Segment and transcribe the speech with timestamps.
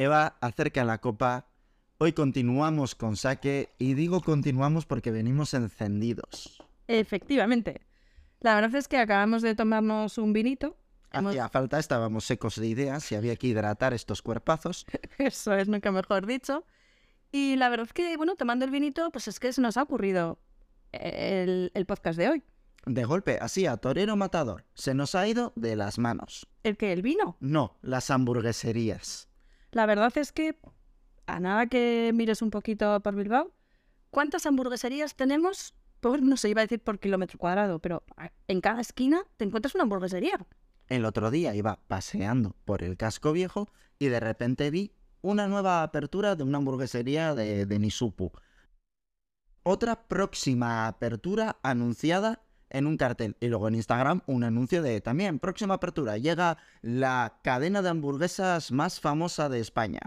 [0.00, 1.48] Eva, acerca la copa.
[1.98, 6.62] Hoy continuamos con saque y digo continuamos porque venimos encendidos.
[6.86, 7.80] Efectivamente.
[8.38, 10.76] La verdad es que acabamos de tomarnos un vinito.
[11.10, 14.86] Hemos- Hacía falta, estábamos secos de ideas y había que hidratar estos cuerpazos.
[15.18, 16.64] Eso es nunca mejor dicho.
[17.32, 19.82] Y la verdad es que, bueno, tomando el vinito, pues es que se nos ha
[19.82, 20.38] ocurrido
[20.92, 22.42] el, el podcast de hoy.
[22.86, 26.46] De golpe, así a torero matador, se nos ha ido de las manos.
[26.62, 27.36] ¿El que ¿El vino?
[27.40, 29.27] No, las hamburgueserías.
[29.70, 30.56] La verdad es que,
[31.26, 33.52] a nada que mires un poquito por Bilbao,
[34.10, 35.74] ¿cuántas hamburgueserías tenemos?
[36.00, 38.04] Por, no sé, iba a decir por kilómetro cuadrado, pero
[38.46, 40.38] en cada esquina te encuentras una hamburguesería.
[40.88, 45.82] El otro día iba paseando por el casco viejo y de repente vi una nueva
[45.82, 48.32] apertura de una hamburguesería de, de Nisupu.
[49.64, 53.36] Otra próxima apertura anunciada en un cartel.
[53.40, 56.18] Y luego en Instagram un anuncio de también próxima apertura.
[56.18, 60.00] Llega la cadena de hamburguesas más famosa de España.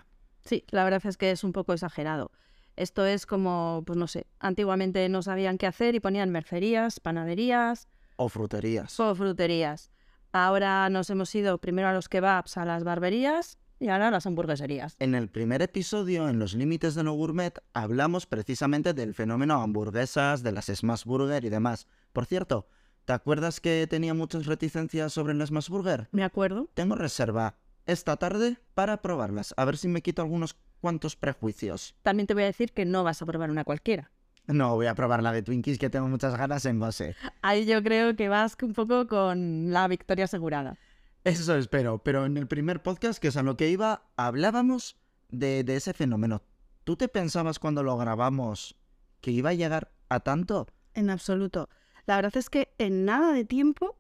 [0.46, 2.32] Sí, la verdad es que es un poco exagerado.
[2.76, 7.88] Esto es como, pues no sé, antiguamente no sabían qué hacer y ponían mercerías, panaderías
[8.16, 9.00] O fruterías.
[9.00, 9.92] o fruterías.
[10.32, 14.26] Ahora nos hemos ido primero a los kebabs, a las barberías y ahora a las
[14.26, 14.96] hamburgueserías.
[15.00, 20.42] En el primer episodio, en los límites de lo gourmet, hablamos precisamente del fenómeno hamburguesas,
[20.42, 21.88] de las smash burger y demás.
[22.14, 22.68] Por cierto,
[23.06, 26.10] ¿te acuerdas que tenía muchas reticencias sobre el smash burger?
[26.12, 26.70] Me acuerdo.
[26.74, 31.96] Tengo reserva esta tarde para probarlas, a ver si me quito algunos cuantos prejuicios.
[32.04, 34.12] También te voy a decir que no vas a probar una cualquiera.
[34.48, 37.16] No, voy a probar la de Twinkies que tengo muchas ganas en base.
[37.42, 40.78] Ahí yo creo que vas un poco con la victoria asegurada.
[41.24, 44.98] Eso espero, pero en el primer podcast, que es a lo que iba, hablábamos
[45.30, 46.42] de, de ese fenómeno.
[46.84, 48.76] ¿Tú te pensabas cuando lo grabamos
[49.22, 50.68] que iba a llegar a tanto?
[50.96, 51.70] En absoluto.
[52.06, 53.98] La verdad es que en nada de tiempo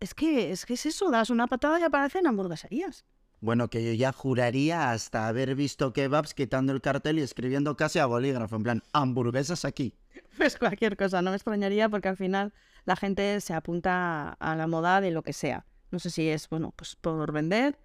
[0.00, 3.04] es que es que es eso, das una patada y aparecen hamburgueserías.
[3.40, 7.98] Bueno, que yo ya juraría hasta haber visto kebabs quitando el cartel y escribiendo casi
[7.98, 9.94] a bolígrafo, en plan, hamburguesas aquí.
[10.38, 12.52] Pues cualquier cosa, no me extrañaría porque al final
[12.86, 15.66] la gente se apunta a la moda de lo que sea.
[15.90, 17.78] No sé si es, bueno, pues por vender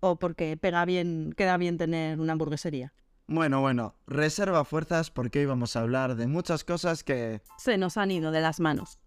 [0.00, 2.92] o porque pega bien, queda bien tener una hamburguesería.
[3.30, 7.42] Bueno, bueno, reserva fuerzas porque hoy vamos a hablar de muchas cosas que...
[7.58, 8.98] Se nos han ido de las manos.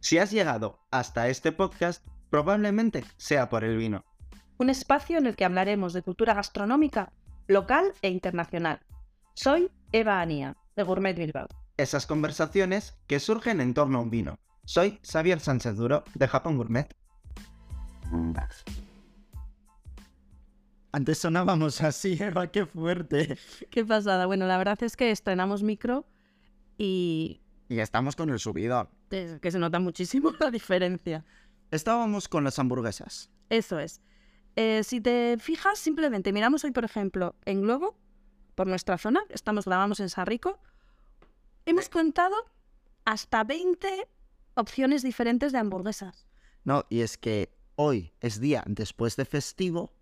[0.00, 4.04] Si has llegado hasta este podcast, probablemente sea por el vino.
[4.58, 7.12] Un espacio en el que hablaremos de cultura gastronómica
[7.46, 8.80] local e internacional.
[9.34, 11.46] Soy Eva Anía, de Gourmet Bilbao.
[11.76, 14.40] Esas conversaciones que surgen en torno a un vino.
[14.64, 16.92] Soy Xavier Sánchez Duro, de Japón Gourmet.
[20.96, 23.36] Antes sonábamos así, Eva, qué fuerte.
[23.70, 24.24] Qué pasada.
[24.24, 26.06] Bueno, la verdad es que estrenamos micro
[26.78, 28.88] y Y estamos con el subidón.
[29.10, 31.22] es que se nota muchísimo la diferencia.
[31.70, 33.28] Estábamos con las hamburguesas.
[33.50, 34.00] Eso es.
[34.54, 37.98] Eh, si te fijas, simplemente miramos hoy, por ejemplo, en Globo,
[38.54, 40.58] por nuestra zona, estamos grabamos en Sarrico,
[41.66, 42.36] hemos contado
[43.04, 44.08] hasta 20
[44.54, 46.26] opciones diferentes de hamburguesas.
[46.64, 49.92] No, y es que hoy es día después de festivo,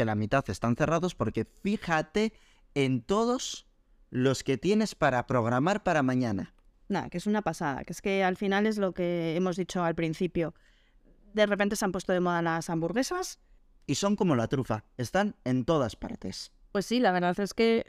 [0.00, 2.32] que la mitad están cerrados porque fíjate
[2.74, 3.66] en todos
[4.08, 6.54] los que tienes para programar para mañana.
[6.88, 9.84] Nada, que es una pasada, que es que al final es lo que hemos dicho
[9.84, 10.54] al principio.
[11.34, 13.40] De repente se han puesto de moda las hamburguesas.
[13.86, 16.50] Y son como la trufa, están en todas partes.
[16.72, 17.84] Pues sí, la verdad es que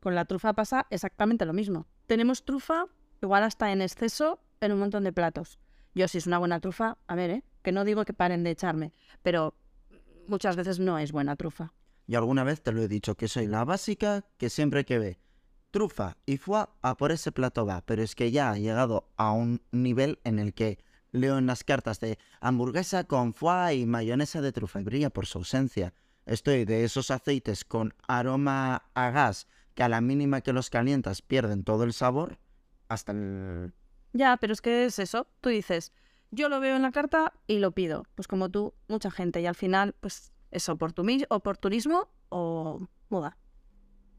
[0.00, 1.86] con la trufa pasa exactamente lo mismo.
[2.06, 2.88] Tenemos trufa,
[3.22, 5.58] igual hasta en exceso, en un montón de platos.
[5.94, 7.44] Yo si es una buena trufa, a ver, ¿eh?
[7.62, 8.92] que no digo que paren de echarme,
[9.22, 9.54] pero
[10.28, 11.72] muchas veces no es buena trufa.
[12.06, 15.18] Y alguna vez te lo he dicho que soy la básica que siempre que ve
[15.74, 19.32] trufa y foie a por ese plato va, pero es que ya ha llegado a
[19.32, 20.78] un nivel en el que
[21.10, 25.26] leo en las cartas de hamburguesa con foie y mayonesa de trufa y brilla por
[25.26, 25.92] su ausencia.
[26.26, 31.22] Estoy de esos aceites con aroma a gas que a la mínima que los calientas
[31.22, 32.38] pierden todo el sabor
[32.88, 33.74] hasta el...
[34.12, 35.26] Ya, pero es que es eso.
[35.40, 35.92] Tú dices,
[36.30, 38.04] yo lo veo en la carta y lo pido.
[38.14, 39.40] Pues como tú, mucha gente.
[39.40, 43.36] Y al final, pues es oportuni- oportunismo o moda.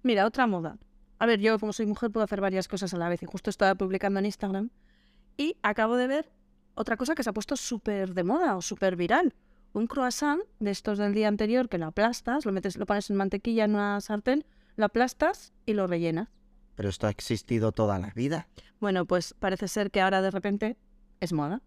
[0.03, 0.77] Mira, otra moda.
[1.19, 3.49] A ver, yo como soy mujer puedo hacer varias cosas a la vez y justo
[3.49, 4.69] estaba publicando en Instagram
[5.37, 6.31] y acabo de ver
[6.75, 9.33] otra cosa que se ha puesto súper de moda o súper viral.
[9.73, 13.15] Un croissant de estos del día anterior que lo aplastas, lo metes, lo pones en
[13.15, 16.29] mantequilla en una sartén, lo aplastas y lo rellenas.
[16.75, 18.47] Pero esto ha existido toda la vida.
[18.79, 20.77] Bueno, pues parece ser que ahora de repente
[21.21, 21.61] es moda.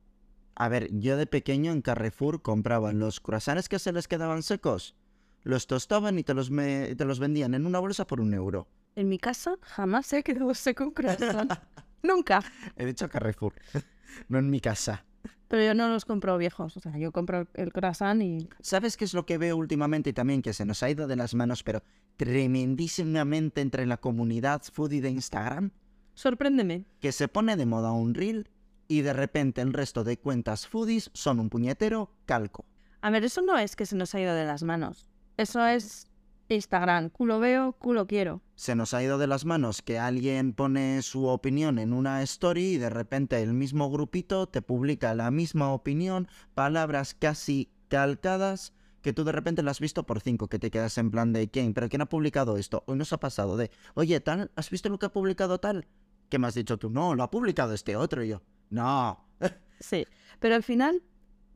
[0.61, 4.97] A ver, yo de pequeño en Carrefour compraba los croissants que se les quedaban secos.
[5.45, 8.67] Los tostaban y te los, me- te los vendían en una bolsa por un euro.
[8.97, 11.53] En mi casa jamás se ha quedado seco un croissant.
[12.03, 12.43] Nunca.
[12.77, 13.55] He dicho Carrefour,
[14.29, 15.05] no en mi casa.
[15.47, 16.77] Pero yo no los compro viejos.
[16.77, 18.49] O sea, yo compro el croissant y.
[18.61, 21.15] ¿Sabes qué es lo que veo últimamente y también que se nos ha ido de
[21.17, 21.83] las manos, pero
[22.17, 25.71] tremendísimamente entre la comunidad foodie de Instagram?
[26.15, 26.85] Sorpréndeme.
[27.01, 28.49] Que se pone de moda un reel
[28.89, 32.65] y de repente el resto de cuentas foodies son un puñetero calco.
[33.01, 35.09] A ver, eso no es que se nos ha ido de las manos.
[35.37, 36.09] Eso es
[36.49, 37.11] Instagram.
[37.11, 38.43] Culo veo, culo quiero.
[38.57, 42.73] Se nos ha ido de las manos que alguien pone su opinión en una story
[42.73, 49.13] y de repente el mismo grupito te publica la misma opinión, palabras casi calcadas que
[49.13, 51.73] tú de repente las has visto por cinco, que te quedas en plan de quién,
[51.73, 52.83] pero quién ha publicado esto.
[52.87, 55.87] Hoy nos ha pasado de, oye, tal, ¿has visto lo que ha publicado tal?
[56.29, 56.91] ¿Qué me has dicho tú?
[56.91, 58.43] No, lo ha publicado este otro y yo.
[58.71, 59.25] No.
[59.81, 60.07] Sí,
[60.41, 61.03] pero al final,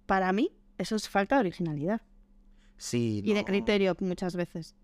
[0.06, 2.00] para mí, eso es falta de originalidad
[2.76, 3.20] Sí.
[3.24, 4.76] y de criterio muchas veces.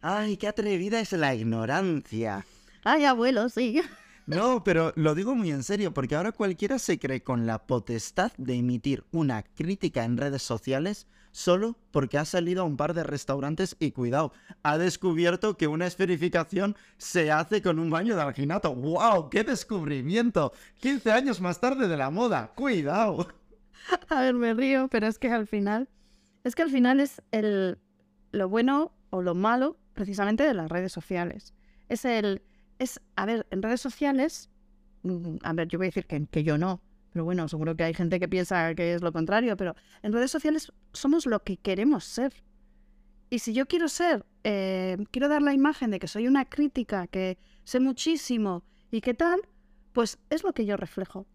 [0.00, 2.44] Ay, qué atrevida es la ignorancia.
[2.84, 3.80] Ay, abuelo, sí.
[4.26, 8.30] No, pero lo digo muy en serio, porque ahora cualquiera se cree con la potestad
[8.36, 13.02] de emitir una crítica en redes sociales solo porque ha salido a un par de
[13.02, 14.32] restaurantes y cuidado,
[14.62, 18.74] ha descubierto que una esferificación se hace con un baño de alginato.
[18.74, 19.30] ¡Wow!
[19.30, 20.52] ¡Qué descubrimiento!
[20.80, 22.52] 15 años más tarde de la moda.
[22.54, 23.26] ¡Cuidado!
[24.08, 25.88] A ver, me río, pero es que al final,
[26.44, 27.78] es que al final es el,
[28.30, 31.54] lo bueno o lo malo precisamente de las redes sociales.
[31.88, 32.42] Es el,
[32.78, 34.50] es, a ver, en redes sociales,
[35.02, 36.80] mm, a ver, yo voy a decir que, que yo no,
[37.12, 40.30] pero bueno, seguro que hay gente que piensa que es lo contrario, pero en redes
[40.30, 42.32] sociales somos lo que queremos ser.
[43.30, 47.06] Y si yo quiero ser, eh, quiero dar la imagen de que soy una crítica,
[47.06, 49.40] que sé muchísimo y qué tal,
[49.92, 51.26] pues es lo que yo reflejo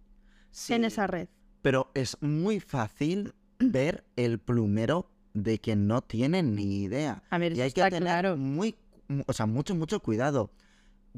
[0.69, 1.27] en esa red.
[1.61, 7.23] Pero es muy fácil ver el plumero de que no tiene ni idea.
[7.29, 8.37] A ver, Y hay que tener claro.
[8.37, 8.75] muy,
[9.07, 10.51] mu- o sea, mucho, mucho cuidado.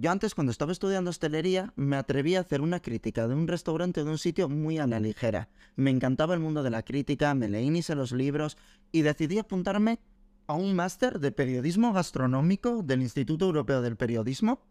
[0.01, 3.99] Yo antes, cuando estaba estudiando hostelería, me atreví a hacer una crítica de un restaurante
[3.99, 5.49] o de un sitio muy a la ligera.
[5.75, 8.55] Me encantaba el mundo de la crítica, me leí ni los libros
[8.93, 9.99] y decidí apuntarme
[10.47, 14.61] a un máster de periodismo gastronómico del Instituto Europeo del Periodismo.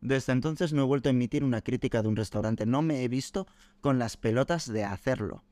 [0.00, 2.64] Desde entonces no he vuelto a emitir una crítica de un restaurante.
[2.64, 3.46] No me he visto
[3.82, 5.44] con las pelotas de hacerlo.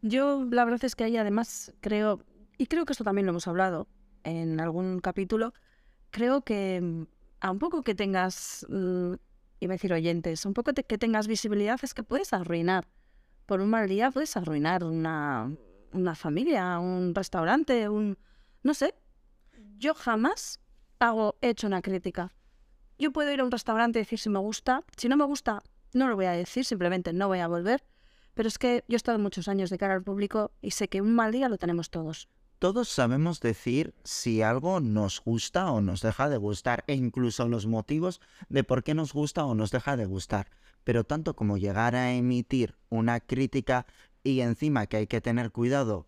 [0.00, 2.24] Yo la verdad es que ahí además creo,
[2.56, 3.86] y creo que esto también lo hemos hablado
[4.24, 5.52] en algún capítulo,
[6.10, 7.06] creo que
[7.40, 9.14] a un poco que tengas, mm,
[9.60, 12.86] iba a decir oyentes, un poco que tengas visibilidad es que puedes arruinar.
[13.46, 15.52] Por un mal día puedes arruinar una,
[15.92, 18.18] una familia, un restaurante, un...
[18.62, 18.94] no sé.
[19.78, 20.60] Yo jamás
[20.98, 22.32] hago, he hecho una crítica.
[22.98, 24.82] Yo puedo ir a un restaurante y decir si me gusta.
[24.96, 25.62] Si no me gusta,
[25.92, 27.84] no lo voy a decir, simplemente no voy a volver.
[28.34, 31.00] Pero es que yo he estado muchos años de cara al público y sé que
[31.00, 32.28] un mal día lo tenemos todos.
[32.58, 37.66] Todos sabemos decir si algo nos gusta o nos deja de gustar, e incluso los
[37.66, 40.50] motivos de por qué nos gusta o nos deja de gustar.
[40.82, 43.86] Pero tanto como llegar a emitir una crítica
[44.24, 46.06] y encima que hay que tener cuidado,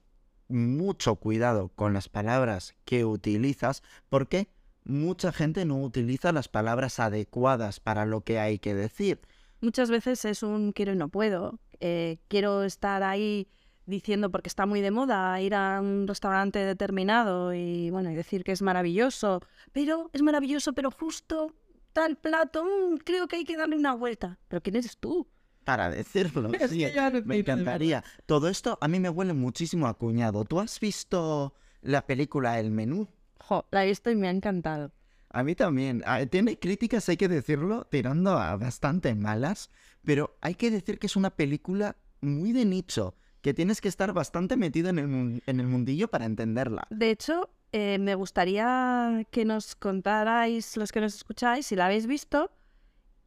[0.49, 4.49] mucho cuidado con las palabras que utilizas, porque
[4.85, 9.21] mucha gente no utiliza las palabras adecuadas para lo que hay que decir.
[9.61, 11.59] Muchas veces es un quiero y no puedo.
[11.81, 13.49] eh, quiero estar ahí
[13.89, 18.45] diciendo porque está muy de moda ir a un restaurante determinado y bueno y decir
[18.45, 19.41] que es maravilloso,
[19.73, 21.55] pero es maravilloso, pero justo
[21.93, 24.39] tal plato, mm, creo que hay que darle una vuelta.
[24.49, 25.27] Pero ¿quién eres tú?
[25.65, 28.05] Para decirlo, Es sí, no me encantaría.
[28.27, 30.45] Todo esto a mí me huele muchísimo a cuñado.
[30.45, 33.09] ¿Tú has visto la película El Menú?
[33.41, 34.93] Jo, la he visto y me ha encantado.
[35.31, 36.03] A mí también.
[36.07, 39.71] Ah, Tiene críticas, hay que decirlo, tirando a bastante malas,
[40.05, 44.13] pero hay que decir que es una película muy de nicho, que tienes que estar
[44.13, 46.87] bastante metido en el, en el mundillo para entenderla.
[46.91, 52.07] De hecho, eh, me gustaría que nos contarais, los que nos escucháis, si la habéis
[52.07, 52.51] visto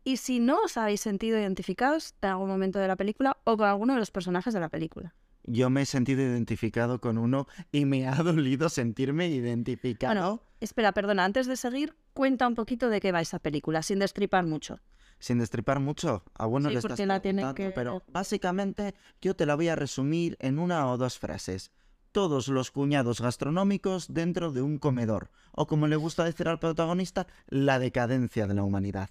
[0.03, 3.67] y si no os habéis sentido identificados en algún momento de la película o con
[3.67, 5.13] alguno de los personajes de la película.
[5.43, 10.13] Yo me he sentido identificado con uno y me ha dolido sentirme identificado.
[10.13, 13.99] Bueno, espera, perdona, antes de seguir, cuenta un poquito de qué va esa película, sin
[13.99, 14.79] destripar mucho.
[15.21, 16.23] Sin destripar mucho.
[16.33, 17.21] A bueno Sí, le estás la
[17.53, 21.71] que- pero básicamente yo te la voy a resumir en una o dos frases.
[22.11, 25.31] Todos los cuñados gastronómicos dentro de un comedor.
[25.53, 29.09] O como le gusta decir al protagonista, la decadencia de la humanidad.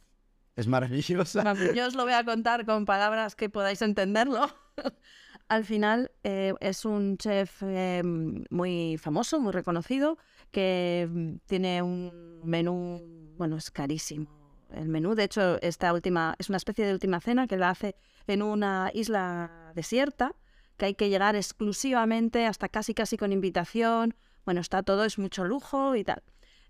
[0.57, 1.55] Es maravillosa.
[1.75, 4.47] Yo os lo voy a contar con palabras que podáis entenderlo.
[5.49, 10.17] Al final eh, es un chef eh, muy famoso, muy reconocido,
[10.53, 13.01] que mm, tiene un menú,
[13.37, 14.40] bueno, es carísimo.
[14.73, 17.97] El menú, de hecho, esta última es una especie de última cena que la hace
[18.27, 20.35] en una isla desierta,
[20.77, 24.15] que hay que llegar exclusivamente hasta casi casi con invitación.
[24.45, 26.23] Bueno, está todo, es mucho lujo y tal.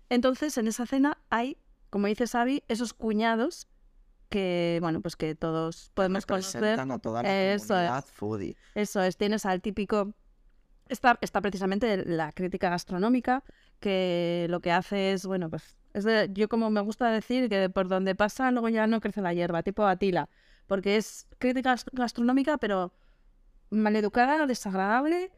[0.09, 1.57] Entonces, en esa cena hay,
[1.89, 3.67] como dice Xavi, esos cuñados
[4.29, 6.61] que, bueno, pues que todos podemos conocer.
[6.61, 8.05] Representan a toda la Eso es.
[8.11, 8.55] foodie.
[8.75, 10.13] Eso es, tienes al típico...
[10.89, 13.43] Está, está precisamente la crítica gastronómica,
[13.79, 17.69] que lo que hace es, bueno, pues es de- yo como me gusta decir que
[17.69, 20.29] por donde pasa luego ya no crece la hierba, tipo Atila,
[20.67, 22.93] porque es crítica gas- gastronómica, pero
[23.69, 25.31] maleducada, desagradable.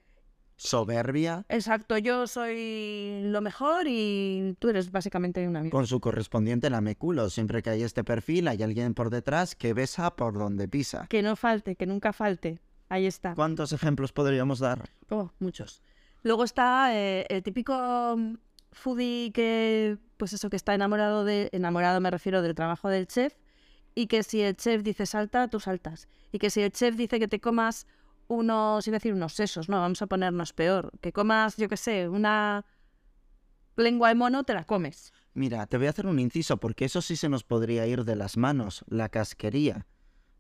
[0.55, 5.75] Soberbia, Exacto, yo soy lo mejor y tú eres básicamente una mierda.
[5.75, 7.29] con su correspondiente lameculo.
[7.31, 11.07] Siempre que hay este perfil, hay alguien por detrás que besa por donde pisa.
[11.09, 12.59] Que no falte, que nunca falte.
[12.87, 13.33] Ahí está.
[13.33, 14.89] ¿Cuántos ejemplos podríamos dar?
[15.09, 15.81] Oh, muchos.
[16.21, 18.35] Luego está eh, el típico mm,
[18.71, 23.33] foodie que, pues eso, que está enamorado de, enamorado me refiero del trabajo del chef,
[23.93, 26.07] y que si el chef dice salta, tú saltas.
[26.31, 27.87] Y que si el chef dice que te comas
[28.29, 31.75] unos, iba a decir unos sesos, no, vamos a ponernos peor, que comas, yo qué
[31.75, 32.65] sé, una
[33.75, 35.11] lengua de mono, te la comes.
[35.33, 38.15] Mira, te voy a hacer un inciso porque eso sí se nos podría ir de
[38.15, 39.87] las manos, la casquería.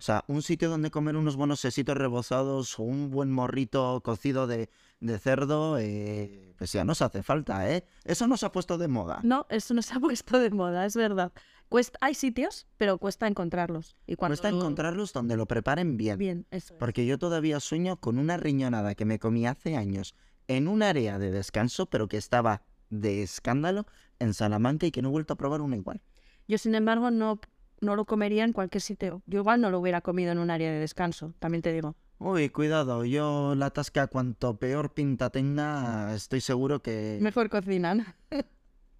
[0.03, 4.47] O sea, un sitio donde comer unos buenos sesitos rebozados o un buen morrito cocido
[4.47, 4.69] de,
[4.99, 7.85] de cerdo, eh, pues ya nos hace falta, ¿eh?
[8.03, 9.21] Eso nos ha puesto de moda.
[9.23, 11.31] No, eso no se ha puesto de moda, es verdad.
[11.69, 13.95] Cuesta, hay sitios, pero cuesta encontrarlos.
[14.05, 16.17] Y cuando Cuesta lo- encontrarlos donde lo preparen bien.
[16.17, 16.79] Bien, eso es.
[16.81, 20.15] Porque yo todavía sueño con una riñonada que me comí hace años
[20.49, 23.85] en un área de descanso, pero que estaba de escándalo
[24.19, 26.01] en Salamanca y que no he vuelto a probar una igual.
[26.45, 27.39] Yo, sin embargo, no,
[27.83, 29.21] no lo comería en cualquier sitio.
[29.25, 31.95] Yo igual no lo hubiera comido en un área de descanso, también te digo.
[32.19, 37.19] Uy, cuidado, yo la tasca cuanto peor pinta tenga, estoy seguro que...
[37.21, 38.15] Mejor cocinan.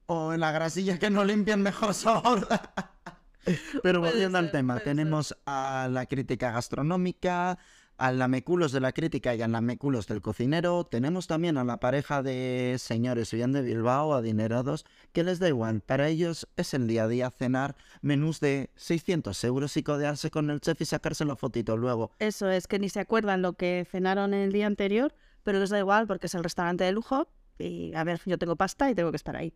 [0.05, 2.45] O en la grasilla que no limpian mejor sabor.
[3.83, 7.57] Pero volviendo al tema, tenemos a la crítica gastronómica,
[7.97, 10.83] al lameculos de la crítica y al lameculos del cocinero.
[10.85, 15.81] Tenemos también a la pareja de señores bien de Bilbao, adinerados, que les da igual.
[15.81, 20.49] Para ellos es el día a día cenar menús de 600 euros y codearse con
[20.49, 22.11] el chef y sacarse la fotito luego.
[22.19, 25.79] Eso es, que ni se acuerdan lo que cenaron el día anterior, pero les da
[25.79, 27.27] igual porque es el restaurante de lujo.
[27.59, 29.53] Y a ver, yo tengo pasta y tengo que estar ahí.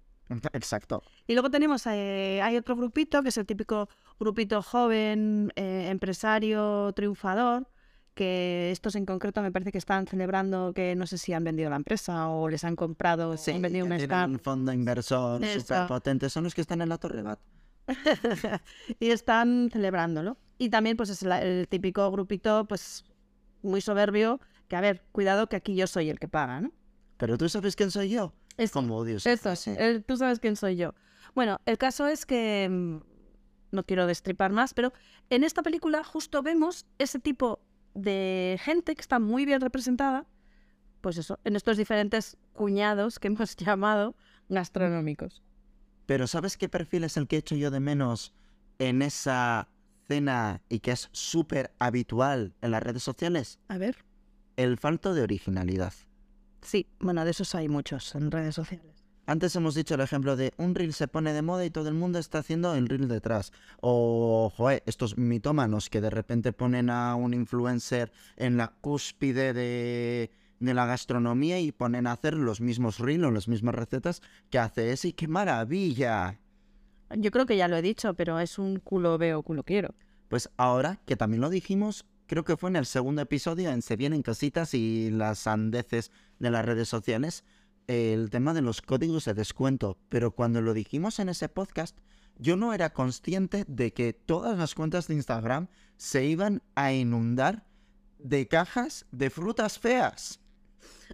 [0.54, 1.04] Exacto.
[1.26, 3.90] Y luego tenemos, eh, hay otro grupito, que es el típico
[4.20, 7.68] grupito joven, eh, empresario, triunfador,
[8.18, 11.70] que estos en concreto me parece que están celebrando que no sé si han vendido
[11.70, 15.88] la empresa o les han comprado, o han vendido un tienen un fondo inversor súper
[15.88, 16.30] potente.
[16.30, 17.40] Son los que están en la Torre Bat.
[19.00, 20.38] y están celebrándolo.
[20.58, 23.06] Y también pues es la- el típico grupito pues
[23.62, 26.72] muy soberbio, que a ver, cuidado que aquí yo soy el que paga, ¿no?
[27.18, 28.34] Pero tú sabes quién soy yo.
[28.58, 30.94] Eso, Como odio esa eso, el- tú sabes quién soy yo.
[31.36, 32.98] Bueno, el caso es que mm,
[33.72, 34.92] no quiero destripar más, pero
[35.30, 37.60] en esta película justo vemos ese tipo
[37.94, 40.26] de gente que está muy bien representada,
[41.02, 44.16] pues eso, en estos diferentes cuñados que hemos llamado
[44.50, 45.44] gastronómicos.
[46.06, 48.34] Pero ¿sabes qué perfil es el que echo yo de menos
[48.80, 49.68] en esa
[50.08, 53.60] cena y que es súper habitual en las redes sociales?
[53.68, 54.06] A ver.
[54.56, 55.94] El falto de originalidad.
[56.62, 58.97] Sí, bueno, de esos hay muchos en redes sociales.
[59.30, 61.96] Antes hemos dicho el ejemplo de un reel se pone de moda y todo el
[61.96, 63.52] mundo está haciendo el reel detrás.
[63.82, 70.32] O, joder, estos mitómanos que de repente ponen a un influencer en la cúspide de,
[70.62, 74.60] de la gastronomía y ponen a hacer los mismos reels o las mismas recetas que
[74.60, 75.10] hace ese.
[75.10, 76.40] ¡Y qué maravilla!
[77.18, 79.94] Yo creo que ya lo he dicho, pero es un culo veo, culo quiero.
[80.30, 83.98] Pues ahora, que también lo dijimos, creo que fue en el segundo episodio en Se
[83.98, 87.44] vienen cositas y las sandeces de las redes sociales,
[87.88, 89.98] el tema de los códigos de descuento.
[90.10, 91.98] Pero cuando lo dijimos en ese podcast,
[92.38, 95.68] yo no era consciente de que todas las cuentas de Instagram
[95.98, 97.66] se iban a inundar
[98.20, 100.40] de cajas de frutas feas.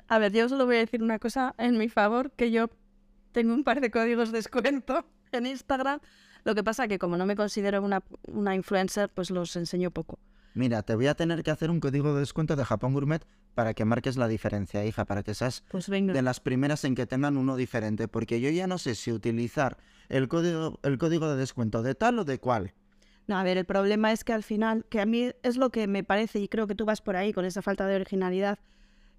[0.08, 2.70] A ver, yo solo voy a decir una cosa en mi favor, que yo
[3.32, 6.00] tengo un par de códigos de descuento en Instagram.
[6.44, 10.20] Lo que pasa que como no me considero una, una influencer, pues los enseño poco.
[10.54, 13.74] Mira, te voy a tener que hacer un código de descuento de Japón Gourmet para
[13.74, 17.38] que marques la diferencia, hija, para que seas Pues de las primeras en que tengan
[17.38, 19.78] uno diferente, porque yo ya no sé si utilizar
[20.10, 22.74] el código, el código de descuento de tal o de cual.
[23.26, 25.88] No, a ver, el problema es que al final, que a mí es lo que
[25.88, 28.60] me parece, y creo que tú vas por ahí con esa falta de originalidad.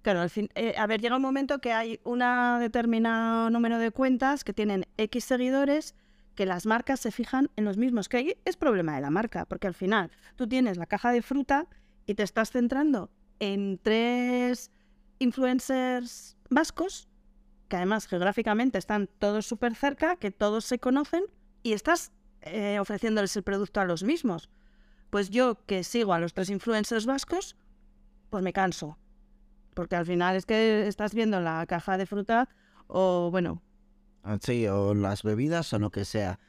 [0.03, 2.19] Claro, al fin, eh, a ver, llega un momento que hay un
[2.59, 5.95] determinado número de cuentas que tienen X seguidores
[6.35, 9.67] que las marcas se fijan en los mismos, que es problema de la marca, porque
[9.67, 11.67] al final tú tienes la caja de fruta
[12.05, 14.71] y te estás centrando en tres
[15.19, 17.07] influencers vascos,
[17.67, 21.23] que además geográficamente están todos súper cerca, que todos se conocen,
[21.63, 22.11] y estás
[22.41, 24.49] eh, ofreciéndoles el producto a los mismos.
[25.09, 27.55] Pues yo que sigo a los tres influencers vascos,
[28.29, 28.97] pues me canso.
[29.73, 32.49] Porque al final es que estás viendo la caja de fruta
[32.87, 33.61] o, bueno,
[34.41, 36.39] Sí, o las bebidas o lo que sea.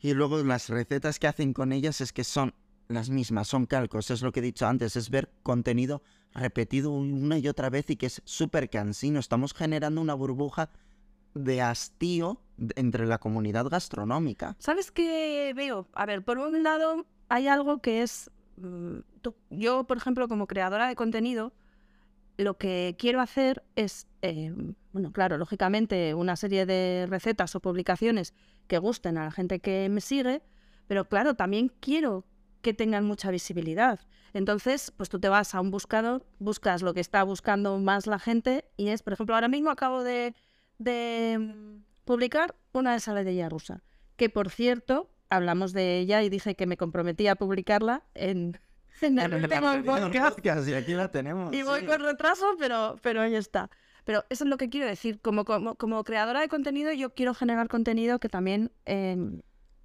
[0.00, 2.54] Y luego las recetas que hacen con ellas es que son
[2.88, 6.02] las mismas, son calcos, es lo que he dicho antes, es ver contenido
[6.34, 9.20] repetido una y otra vez y que es súper cansino.
[9.20, 10.70] Estamos generando una burbuja
[11.34, 12.40] de hastío
[12.76, 14.56] entre la comunidad gastronómica.
[14.58, 15.88] ¿Sabes qué veo?
[15.92, 18.30] A ver, por un lado hay algo que es...
[18.56, 18.98] mm,
[19.50, 21.52] yo, por ejemplo, como creadora de contenido,
[22.36, 24.52] lo que quiero hacer es, eh,
[24.92, 28.34] bueno, claro, lógicamente una serie de recetas o publicaciones
[28.66, 30.42] que gusten a la gente que me sigue,
[30.86, 32.24] pero claro, también quiero
[32.62, 34.00] que tengan mucha visibilidad.
[34.32, 38.18] Entonces, pues tú te vas a un buscador, buscas lo que está buscando más la
[38.18, 40.34] gente y es, por ejemplo, ahora mismo acabo de,
[40.78, 43.82] mm, publicar una ensaladilla rusa,
[44.16, 48.58] que por cierto, hablamos de ella y dije que me comprometía a publicarla en,
[49.00, 50.68] en el último podcast.
[50.68, 51.52] Y aquí la tenemos.
[51.54, 51.86] Y voy sí.
[51.86, 53.70] con retraso, pero, pero ahí está.
[54.04, 55.20] Pero eso es lo que quiero decir.
[55.20, 59.16] Como, como, como creadora de contenido, yo quiero generar contenido que también eh,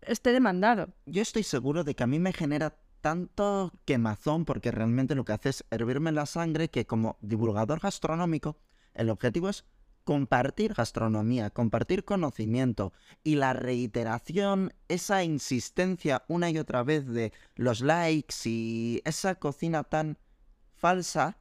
[0.01, 0.89] esté demandado.
[1.05, 5.33] Yo estoy seguro de que a mí me genera tanto quemazón porque realmente lo que
[5.33, 8.57] hace es hervirme la sangre que como divulgador gastronómico
[8.93, 9.65] el objetivo es
[10.07, 12.93] compartir gastronomía, compartir conocimiento
[13.25, 19.83] y la reiteración, esa insistencia una y otra vez de los likes y esa cocina
[19.83, 20.17] tan
[20.77, 21.39] falsa.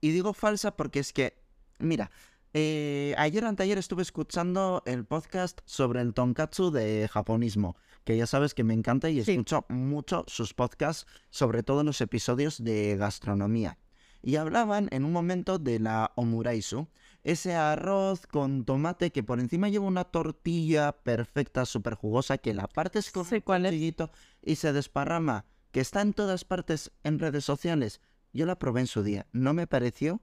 [0.00, 1.42] Y digo falsa porque es que,
[1.78, 2.10] mira,
[2.54, 8.54] eh, ayer anteayer estuve escuchando el podcast sobre el tonkatsu de japonismo, que ya sabes
[8.54, 9.32] que me encanta y Sí.
[9.32, 13.76] escucho mucho sus podcasts, sobre todo los episodios de gastronomía.
[14.22, 16.88] Y hablaban en un momento de la omuraisu,
[17.26, 22.68] ese arroz con tomate que por encima lleva una tortilla perfecta, súper jugosa, que la
[22.68, 23.72] con un cuál es.
[23.72, 28.00] cuchillito y se desparrama, que está en todas partes en redes sociales.
[28.32, 30.20] Yo la probé en su día, no me pareció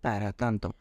[0.00, 0.76] para tanto.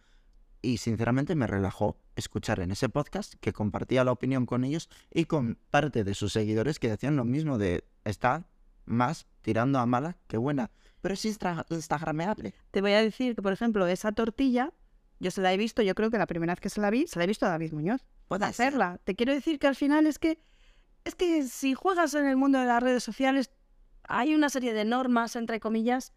[0.61, 5.25] Y sinceramente me relajó escuchar en ese podcast que compartía la opinión con ellos y
[5.25, 8.45] con parte de sus seguidores que decían lo mismo de está
[8.85, 10.69] más tirando a mala que buena.
[11.01, 12.53] Pero es instagrameable.
[12.69, 14.71] Te voy a decir que, por ejemplo, esa tortilla,
[15.19, 17.07] yo se la he visto, yo creo que la primera vez que se la vi,
[17.07, 18.05] se la he visto a David Muñoz.
[18.27, 18.50] Puede ser.
[18.50, 19.00] hacerla.
[19.03, 20.39] Te quiero decir que al final es que
[21.06, 23.51] es que si juegas en el mundo de las redes sociales
[24.03, 26.13] hay una serie de normas entre comillas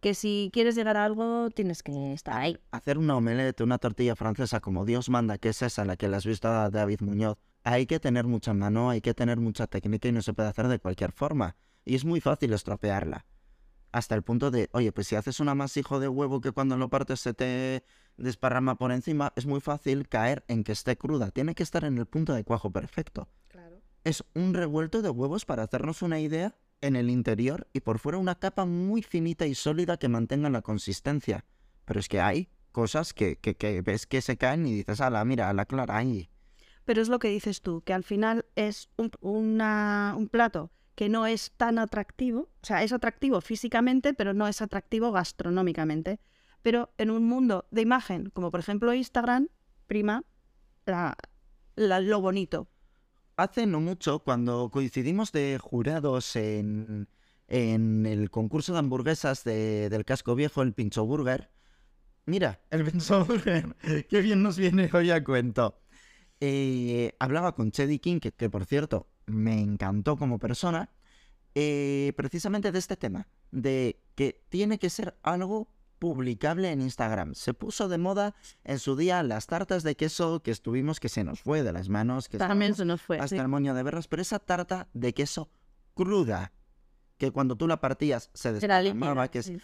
[0.00, 2.58] que si quieres llegar a algo tienes que estar ahí.
[2.72, 6.16] Hacer una omelette, una tortilla francesa como Dios manda, que es esa la que le
[6.16, 10.08] has visto a David Muñoz, hay que tener mucha mano, hay que tener mucha técnica
[10.08, 11.56] y no se puede hacer de cualquier forma.
[11.84, 13.26] Y es muy fácil estropearla.
[13.92, 16.88] Hasta el punto de, oye, pues si haces un amasijo de huevo que cuando lo
[16.88, 17.84] partes se te
[18.16, 21.30] desparrama por encima, es muy fácil caer en que esté cruda.
[21.30, 23.28] Tiene que estar en el punto de cuajo perfecto.
[24.04, 28.18] Es un revuelto de huevos para hacernos una idea en el interior y por fuera
[28.18, 31.44] una capa muy finita y sólida que mantenga la consistencia.
[31.84, 35.24] Pero es que hay cosas que, que, que ves que se caen y dices, ala,
[35.24, 36.28] mira, a la clara ahí.
[36.84, 41.08] Pero es lo que dices tú, que al final es un, una- un plato que
[41.08, 46.18] no es tan atractivo, o sea, es atractivo físicamente, pero no es atractivo gastronómicamente.
[46.62, 49.48] Pero en un mundo de imagen, como por ejemplo Instagram,
[49.86, 50.24] prima
[50.86, 51.16] la-
[51.76, 52.68] lo bonito.
[53.36, 57.08] Hace no mucho, cuando coincidimos de jurados en,
[57.48, 61.50] en el concurso de hamburguesas de- del casco viejo, el Pincho Burger,
[62.26, 63.76] mira, el Pincho Burger,
[64.08, 65.78] qué bien nos viene hoy a cuento.
[66.40, 70.90] Eh, hablaba con Chedi King, que, que, por cierto me encantó como persona,
[71.54, 75.68] eh, precisamente de este tema, de que tiene que ser algo
[76.02, 77.32] publicable en Instagram.
[77.36, 78.34] Se puso de moda
[78.64, 81.88] en su día las tartas de queso que estuvimos que se nos fue de las
[81.88, 83.18] manos, que También se nos fue.
[83.20, 83.36] hasta sí.
[83.36, 85.48] el moño de berros, pero esa tarta de queso
[85.94, 86.50] cruda,
[87.18, 89.58] que cuando tú la partías se líquida, que es sí.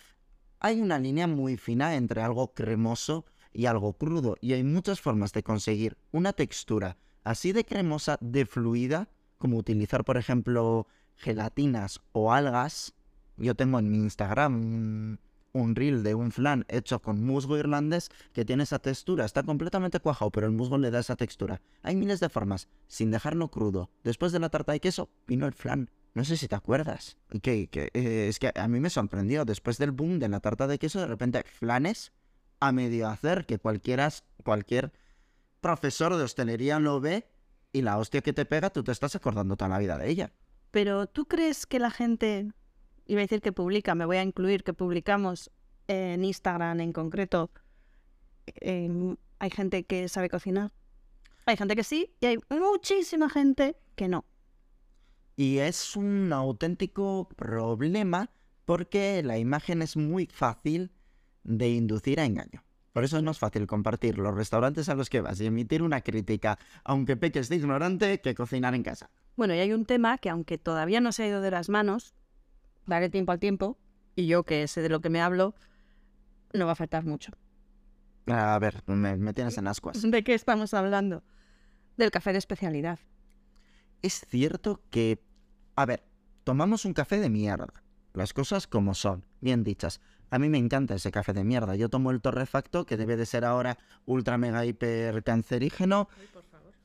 [0.60, 5.32] hay una línea muy fina entre algo cremoso y algo crudo, y hay muchas formas
[5.32, 12.32] de conseguir una textura así de cremosa, de fluida, como utilizar, por ejemplo, gelatinas o
[12.32, 12.94] algas.
[13.38, 15.18] Yo tengo en mi Instagram
[15.60, 19.24] un, reel de un flan hecho con musgo irlandés que tiene esa textura.
[19.24, 21.60] Está completamente cuajado, pero el musgo le da esa textura.
[21.82, 23.90] Hay miles de formas, sin dejarlo crudo.
[24.04, 25.90] Después de la tarta de queso, vino el flan.
[26.14, 27.16] No sé si te acuerdas.
[27.42, 29.44] Que, eh, es que a mí me sorprendió.
[29.44, 32.12] Después del boom de la tarta de queso, de repente flanes
[32.60, 34.08] a medio hacer que cualquiera,
[34.42, 34.92] cualquier
[35.60, 37.28] profesor de hostelería lo ve
[37.72, 40.32] y la hostia que te pega, tú te estás acordando toda la vida de ella.
[40.70, 42.52] Pero ¿tú crees que la gente,
[43.08, 45.50] iba a decir que publica, me voy a incluir que publicamos
[45.88, 47.50] en Instagram en concreto,
[48.46, 50.72] em, hay gente que sabe cocinar?
[51.46, 54.24] Hay gente que sí y hay muchísima gente que no.
[55.36, 58.30] Y es un auténtico problema
[58.66, 60.92] porque la imagen es muy fácil
[61.44, 62.62] de inducir a engaño.
[62.92, 66.00] Por eso es más fácil compartir los restaurantes a los que vas y emitir una
[66.02, 69.08] crítica, aunque peques de ignorante, que cocinar en casa.
[69.36, 72.12] Bueno, y hay un tema que aunque todavía no se ha ido de las manos,
[72.88, 73.78] daré tiempo al tiempo,
[74.16, 75.54] y yo que sé de lo que me hablo,
[76.52, 77.32] no va a faltar mucho.
[78.26, 80.02] A ver, me, me tienes en ascuas.
[80.02, 81.22] ¿De qué estamos hablando?
[81.96, 82.98] Del café de especialidad.
[84.02, 85.22] Es cierto que,
[85.76, 86.04] a ver,
[86.44, 87.68] tomamos un café de mierda.
[88.12, 90.00] Las cosas como son, bien dichas.
[90.30, 91.76] A mí me encanta ese café de mierda.
[91.76, 96.08] Yo tomo el torrefacto, que debe de ser ahora ultra mega hiper cancerígeno.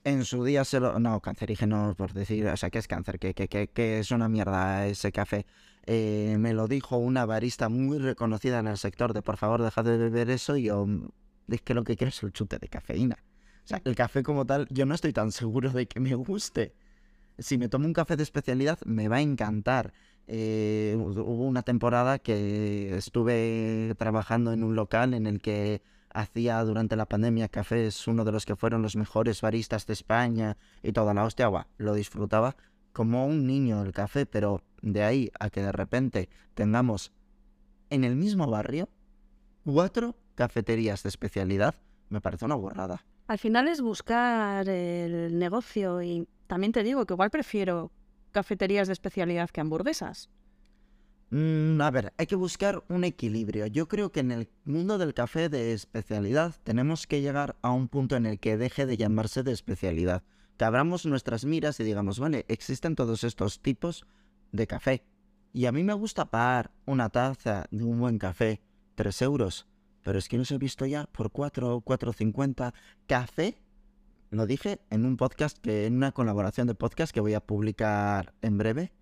[0.03, 0.99] En su día se lo...
[0.99, 2.47] No, cancerígeno por decir...
[2.47, 5.45] O sea, que es cáncer, que, que, que, que es una mierda ese café.
[5.85, 9.83] Eh, me lo dijo una barista muy reconocida en el sector de por favor dejad
[9.85, 10.87] de beber eso y yo...
[11.49, 13.17] Es que lo que quiero es el chute de cafeína.
[13.65, 16.73] O sea, el café como tal, yo no estoy tan seguro de que me guste.
[17.37, 19.91] Si me tomo un café de especialidad, me va a encantar.
[20.27, 25.81] Eh, hu- hubo una temporada que estuve trabajando en un local en el que
[26.13, 30.57] hacía durante la pandemia cafés, uno de los que fueron los mejores baristas de España
[30.81, 32.55] y toda la hostia, lo disfrutaba
[32.93, 37.11] como un niño el café, pero de ahí a que de repente tengamos
[37.89, 38.89] en el mismo barrio
[39.63, 41.75] cuatro cafeterías de especialidad,
[42.09, 43.03] me parece una borrada.
[43.27, 47.91] Al final es buscar el negocio y también te digo que igual prefiero
[48.31, 50.29] cafeterías de especialidad que hamburguesas.
[51.29, 53.65] Mm, a ver, hay que buscar un equilibrio.
[53.67, 57.87] Yo creo que en el mundo del café de especialidad tenemos que llegar a un
[57.87, 60.23] punto en el que deje de llamarse de especialidad.
[60.57, 64.05] Que abramos nuestras miras y digamos, vale, existen todos estos tipos
[64.53, 65.03] de café.
[65.51, 68.61] Y a mí me gusta pagar una taza de un buen café,
[68.95, 69.67] 3 euros.
[70.03, 72.73] Pero es que los he visto ya por 4 o 4,50.
[73.07, 73.57] Café,
[74.31, 78.33] lo dije en un podcast, que en una colaboración de podcast que voy a publicar
[78.41, 78.93] en breve.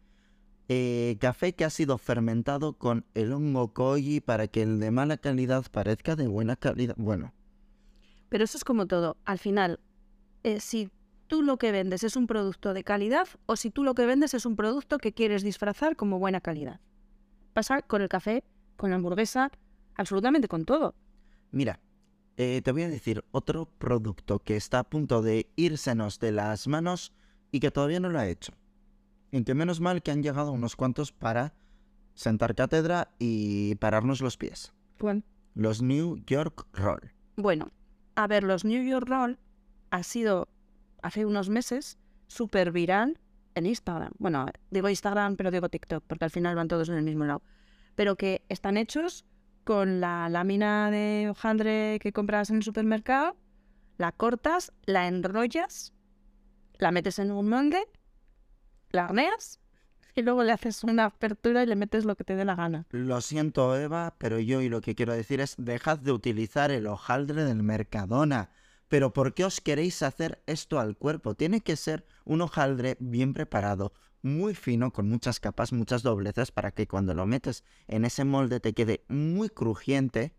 [0.68, 5.18] Eh, café que ha sido fermentado con el hongo koji para que el de mala
[5.18, 6.96] calidad parezca de buena calidad.
[6.98, 7.34] Bueno,
[8.30, 9.18] Pero eso es como todo.
[9.26, 9.80] Al final,
[10.44, 10.90] eh, si
[11.32, 14.34] tú lo que vendes es un producto de calidad o si tú lo que vendes
[14.34, 16.82] es un producto que quieres disfrazar como buena calidad.
[17.54, 18.44] Pasa con el café,
[18.76, 19.50] con la hamburguesa,
[19.96, 20.94] absolutamente con todo.
[21.52, 21.80] mira,
[22.36, 26.68] eh, te voy a decir otro producto que está a punto de írsenos de las
[26.68, 27.14] manos
[27.50, 28.52] y que todavía no lo ha hecho.
[29.32, 31.54] Y que menos mal que han llegado unos cuantos para
[32.14, 34.74] sentar cátedra y pararnos los pies.
[35.56, 37.14] Los New York Roll.
[37.38, 37.72] Bueno,
[38.16, 39.40] a ver, los New York Roll
[39.92, 40.50] ha sido
[41.02, 43.20] hace unos meses súper viral
[43.56, 44.12] en Instagram.
[44.18, 47.42] Bueno, digo Instagram, pero digo TikTok, porque al final van todos en el mismo lado.
[47.96, 49.26] Pero que están hechos
[49.64, 53.36] con la lámina de hojaldre que compras en el supermercado,
[53.98, 55.94] la cortas, la enrollas,
[56.78, 57.88] la metes en un molde,
[58.92, 59.60] la horneas
[60.16, 62.86] y luego le haces una apertura y le metes lo que te dé la gana.
[62.92, 66.88] Lo siento, Eva, pero yo y lo que quiero decir es dejad de utilizar el
[66.88, 68.50] hojaldre del Mercadona.
[68.92, 71.34] Pero ¿por qué os queréis hacer esto al cuerpo?
[71.34, 76.72] Tiene que ser un hojaldre bien preparado, muy fino, con muchas capas, muchas dobleces, para
[76.72, 80.36] que cuando lo metes en ese molde te quede muy crujiente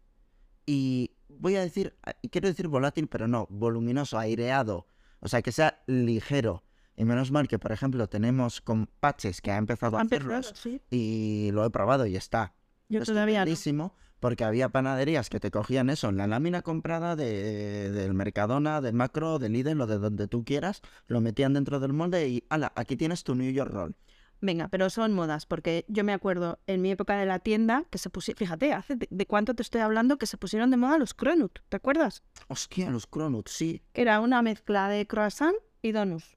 [0.67, 1.97] y voy a decir,
[2.31, 4.87] quiero decir volátil, pero no, voluminoso, aireado.
[5.21, 6.63] O sea, que sea ligero.
[6.95, 10.79] Y menos mal que, por ejemplo, tenemos con Patches que ha empezado a hacerlos sí.
[10.91, 12.53] y lo he probado y está
[12.91, 13.95] Yo todavía no.
[14.23, 18.95] Porque había panaderías que te cogían eso en la lámina comprada de, del Mercadona, del
[18.95, 22.73] Macro, del Lidl o de donde tú quieras, lo metían dentro del molde y ala,
[22.77, 23.97] aquí tienes tu New York Roll.
[24.41, 27.99] Venga, pero son modas, porque yo me acuerdo en mi época de la tienda que
[27.99, 30.99] se pusieron, fíjate, hace de, de cuánto te estoy hablando que se pusieron de moda
[30.99, 32.23] los cronut, ¿te acuerdas?
[32.47, 33.83] Hostia, los Cronuts, sí.
[33.93, 36.37] Era una mezcla de croissant y donuts.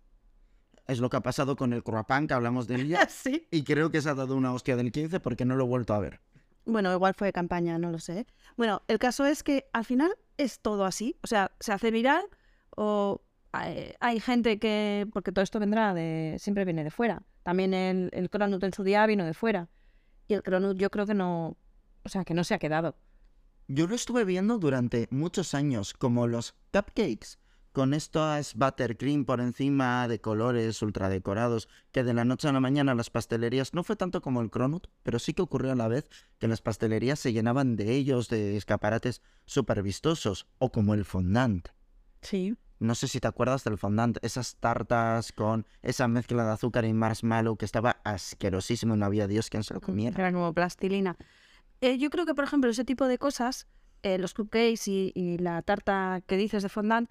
[0.88, 3.08] Es lo que ha pasado con el croissant que hablamos de él ya.
[3.10, 3.48] sí.
[3.52, 5.93] Y creo que se ha dado una hostia del 15 porque no lo he vuelto
[5.93, 6.19] a ver.
[6.65, 8.25] Bueno, igual fue campaña, no lo sé.
[8.58, 11.17] Bueno, el caso es que al final es todo así.
[11.23, 12.25] O sea, se hace viral
[12.75, 15.08] o hay, hay gente que...
[15.13, 16.36] Porque todo esto vendrá de...
[16.39, 17.23] Siempre viene de fuera.
[17.43, 19.69] También el, el cronut en su día vino de fuera.
[20.28, 21.56] Y el cronut yo creo que no...
[22.04, 22.95] O sea, que no se ha quedado.
[23.67, 27.39] Yo lo estuve viendo durante muchos años, como los cupcakes,
[27.76, 32.62] con estas buttercream por encima de colores ultra decorados, que de la noche a la
[32.62, 35.90] mañana las pastelerías no fue tanto como el cronut, pero sí que ocurrió a la
[35.90, 36.10] vez
[36.40, 41.68] que las pastelerías se llenaban de ellos, de escaparates súper vistosos, o como el fondant.
[42.22, 42.56] Sí.
[42.80, 46.94] No sé si te acuerdas del fondant, esas tartas con esa mezcla de azúcar y
[46.94, 50.18] marshmallow que estaba asquerosísimo y no había Dios quien se lo comiera.
[50.18, 51.18] Era como plastilina.
[51.82, 53.68] Eh, yo creo que, por ejemplo, ese tipo de cosas,
[54.02, 57.10] eh, los cupcakes y, y la tarta que dices de fondant,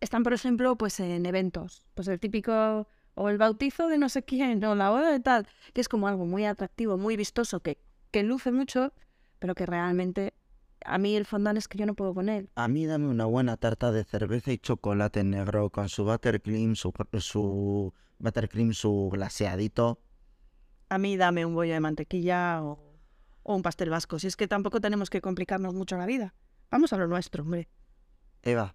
[0.00, 1.84] están, por ejemplo, pues en eventos.
[1.94, 5.46] Pues el típico, o el bautizo de no sé quién, o la boda de tal,
[5.72, 7.78] que es como algo muy atractivo, muy vistoso, que,
[8.10, 8.92] que luce mucho,
[9.38, 10.34] pero que realmente
[10.84, 12.50] a mí el fondant es que yo no puedo con él.
[12.54, 16.92] A mí dame una buena tarta de cerveza y chocolate negro con su buttercream, su,
[17.18, 20.00] su buttercream, su glaseadito.
[20.88, 22.98] A mí dame un bollo de mantequilla o,
[23.42, 24.18] o un pastel vasco.
[24.18, 26.34] Si es que tampoco tenemos que complicarnos mucho la vida.
[26.70, 27.68] Vamos a lo nuestro, hombre.
[28.42, 28.74] Eva,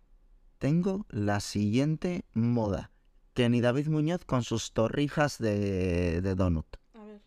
[0.58, 2.92] tengo la siguiente moda.
[3.34, 6.68] Que ni David Muñoz con sus torrijas de, de donut.
[6.94, 7.22] A ver.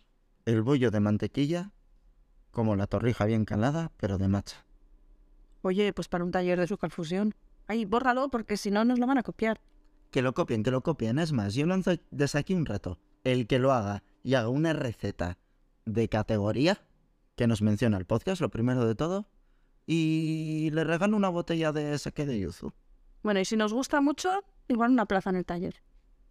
[0.46, 1.72] El bollo de mantequilla,
[2.50, 4.64] como la torrija bien calada, pero de matcha.
[5.62, 7.34] Oye, pues para un taller de sucalfusión.
[7.66, 9.60] Ay, bórralo porque si no nos lo van a copiar.
[10.10, 11.18] Que lo copien, que lo copien.
[11.18, 12.98] Es más, yo lanzo desde aquí un reto.
[13.24, 15.38] El que lo haga y haga una receta
[15.84, 16.80] de categoría
[17.36, 19.28] que nos menciona el podcast, lo primero de todo,
[19.86, 22.72] y le regalo una botella de saque de yuzu.
[23.22, 25.82] Bueno, y si nos gusta mucho, igual una plaza en el taller.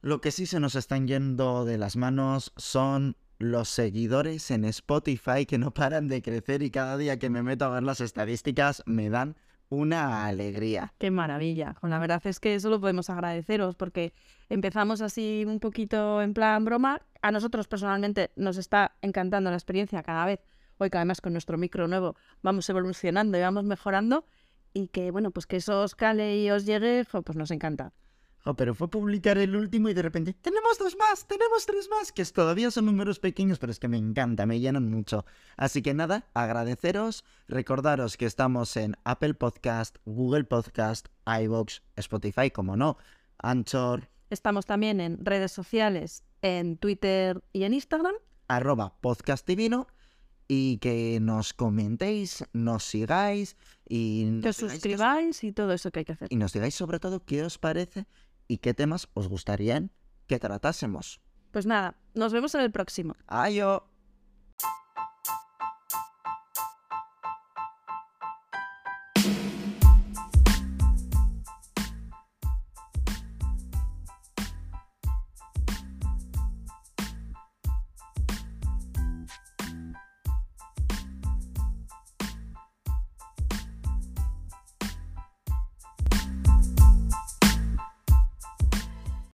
[0.02, 5.45] Lo que sí se nos están yendo de las manos son los seguidores en Spotify
[5.45, 8.84] que no paran de crecer y cada día que me meto a ver las estadísticas
[8.86, 9.36] me dan
[9.69, 10.93] una alegría.
[10.97, 11.76] Qué maravilla.
[11.76, 14.13] Con la verdad es que eso lo podemos agradeceros porque
[14.50, 17.02] empezamos así un poquito en plan broma.
[17.21, 20.39] A nosotros personalmente nos está encantando la experiencia cada vez.
[20.78, 24.26] Hoy que además con nuestro micro nuevo vamos evolucionando y vamos mejorando.
[24.78, 27.94] Y que bueno, pues que eso os cale y os llegue, pues nos encanta.
[28.46, 32.12] Oh, pero fue publicar el último y de repente, tenemos dos más, tenemos tres más,
[32.12, 35.26] que todavía son números pequeños, pero es que me encanta, me llenan mucho.
[35.58, 42.78] Así que nada, agradeceros, recordaros que estamos en Apple Podcast, Google Podcast, iVoox, Spotify, como
[42.78, 42.98] no,
[43.40, 48.13] Anchor, Estamos también en redes sociales, en Twitter y en Instagram.
[48.48, 49.88] arroba podcast divino
[50.48, 53.58] y que nos comentéis, nos sigáis
[53.88, 56.28] y Que nos os suscribáis y todo eso que hay que hacer.
[56.32, 58.06] y nos digáis sobre todo qué os parece
[58.48, 59.92] y qué temas os gustarían
[60.28, 61.20] que tratásemos.
[61.52, 63.16] Pues nada, nos vemos en el próximo.
[63.28, 63.90] Ayo.